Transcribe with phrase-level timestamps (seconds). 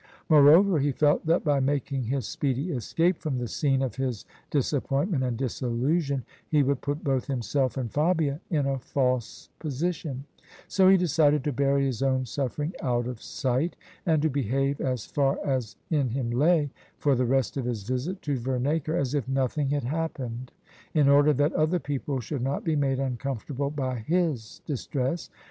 [0.29, 4.85] Moreover, he felt that by making his speedy escape from the scene of his disap
[4.85, 10.25] pointment and disillusion, he would put both himself and Fabia in a false position:
[10.67, 15.05] so he decided to l^ury his own suffering out of si^t, and to behave— as
[15.05, 19.27] far as in him lay— for the rest of his visit to Vernacre as if
[19.27, 20.51] nothing had happened,
[20.95, 25.29] in order that other people should not be made uncomfortable by his distress.